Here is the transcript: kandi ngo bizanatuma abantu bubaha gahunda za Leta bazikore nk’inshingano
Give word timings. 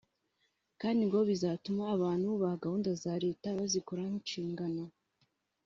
kandi 0.81 1.01
ngo 1.05 1.17
bizanatuma 1.29 1.83
abantu 1.95 2.25
bubaha 2.31 2.61
gahunda 2.63 2.89
za 3.03 3.13
Leta 3.23 3.47
bazikore 3.57 4.01
nk’inshingano 4.07 4.83